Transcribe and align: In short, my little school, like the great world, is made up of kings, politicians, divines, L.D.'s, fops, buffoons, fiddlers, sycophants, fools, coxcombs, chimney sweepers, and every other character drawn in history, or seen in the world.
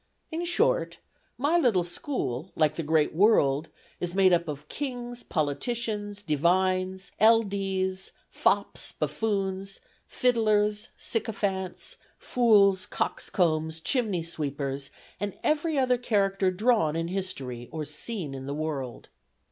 In 0.31 0.45
short, 0.45 0.97
my 1.37 1.59
little 1.59 1.83
school, 1.83 2.51
like 2.55 2.73
the 2.73 2.81
great 2.81 3.13
world, 3.13 3.67
is 3.99 4.15
made 4.15 4.33
up 4.33 4.47
of 4.47 4.67
kings, 4.67 5.21
politicians, 5.21 6.23
divines, 6.23 7.11
L.D.'s, 7.19 8.11
fops, 8.27 8.93
buffoons, 8.93 9.79
fiddlers, 10.07 10.87
sycophants, 10.97 11.97
fools, 12.17 12.87
coxcombs, 12.87 13.79
chimney 13.79 14.23
sweepers, 14.23 14.89
and 15.19 15.35
every 15.43 15.77
other 15.77 15.99
character 15.99 16.49
drawn 16.49 16.95
in 16.95 17.09
history, 17.09 17.69
or 17.71 17.85
seen 17.85 18.33
in 18.33 18.47
the 18.47 18.55
world. 18.55 19.09